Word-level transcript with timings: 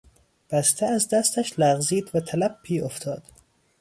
بسته 0.49 0.85
از 0.85 1.09
دستش 1.09 1.59
لغزید 1.59 2.11
و 2.13 2.19
تلپی 2.19 2.81
افتاد. 2.81 3.23